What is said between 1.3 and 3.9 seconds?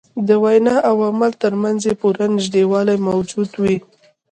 تر منځ یې پوره نژدېوالی موجود وي.